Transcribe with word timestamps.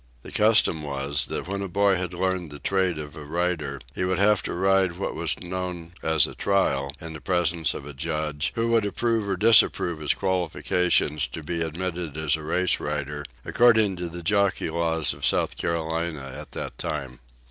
The 0.23 0.31
custom 0.31 0.81
was, 0.81 1.27
that 1.27 1.47
when 1.47 1.61
a 1.61 1.67
boy 1.67 1.95
had 1.95 2.15
learned 2.15 2.49
the 2.49 2.57
trade 2.57 2.97
of 2.97 3.15
a 3.15 3.23
rider, 3.23 3.79
he 3.93 4.03
would 4.03 4.17
have 4.17 4.41
to 4.41 4.53
ride 4.55 4.97
what 4.97 5.13
was 5.13 5.39
known 5.39 5.91
as 6.01 6.25
a 6.25 6.33
trial, 6.33 6.91
in 6.99 7.13
the 7.13 7.21
presence 7.21 7.75
of 7.75 7.85
a 7.85 7.93
judge, 7.93 8.51
who 8.55 8.69
would 8.69 8.83
approve 8.83 9.29
or 9.29 9.37
disapprove 9.37 9.99
his 9.99 10.15
qualifications 10.15 11.27
to 11.27 11.43
be 11.43 11.61
admitted 11.61 12.17
as 12.17 12.35
a 12.35 12.41
race 12.41 12.79
rider, 12.79 13.23
according 13.45 13.95
to 13.97 14.09
the 14.09 14.23
jockey 14.23 14.71
laws 14.71 15.13
of 15.13 15.23
South 15.23 15.55
Carolina 15.55 16.33
at 16.35 16.53
that 16.53 16.79
time. 16.79 17.19